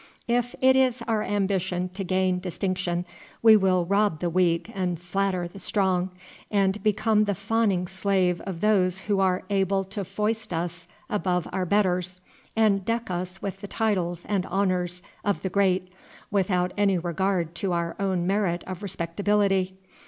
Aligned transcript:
If 0.27 0.55
it 0.61 0.75
is 0.75 1.03
our 1.07 1.21
ambition 1.21 1.89
to 1.89 2.03
gain 2.03 2.39
distinction, 2.39 3.05
we 3.43 3.55
will 3.55 3.85
rob 3.85 4.19
the 4.19 4.31
weak 4.31 4.71
and 4.73 4.99
flatter 4.99 5.47
the 5.47 5.59
strong, 5.59 6.09
and 6.49 6.81
become 6.81 7.25
the 7.25 7.35
fawning 7.35 7.85
slave 7.87 8.41
of 8.47 8.61
those 8.61 9.01
who 9.01 9.19
are 9.19 9.43
able 9.51 9.83
to 9.83 10.03
foist 10.03 10.53
us 10.55 10.87
above 11.07 11.47
our 11.53 11.67
betters, 11.67 12.19
and 12.55 12.83
deck 12.83 13.11
us 13.11 13.43
with 13.43 13.61
the 13.61 13.67
titles 13.67 14.25
and 14.25 14.47
honors 14.47 15.03
of 15.23 15.43
the 15.43 15.49
great 15.49 15.93
without 16.31 16.71
any 16.75 16.97
regard 16.97 17.53
to 17.57 17.71
our 17.71 17.95
own 17.99 18.25
merit 18.25 18.63
of 18.65 18.81
respectability. 18.81 19.77